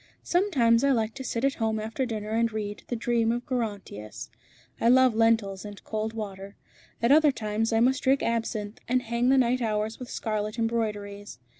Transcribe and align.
Sometimes 0.23 0.83
I 0.83 0.89
like 0.89 1.13
to 1.13 1.23
sit 1.23 1.45
at 1.45 1.53
home 1.61 1.79
after 1.79 2.07
dinner 2.07 2.31
and 2.31 2.51
read 2.51 2.81
'The 2.87 2.95
dream 2.95 3.31
of 3.31 3.45
Gerontius.' 3.45 4.31
I 4.79 4.89
love 4.89 5.13
lentils 5.13 5.63
and 5.63 5.83
cold 5.83 6.13
water. 6.13 6.55
At 7.03 7.11
other 7.11 7.31
times 7.31 7.71
I 7.71 7.81
must 7.81 8.01
drink 8.01 8.23
absinthe, 8.23 8.79
and 8.87 9.03
hang 9.03 9.29
the 9.29 9.37
night 9.37 9.61
hours 9.61 9.99
with 9.99 10.09
scarlet 10.09 10.57
embroideries. 10.57 11.37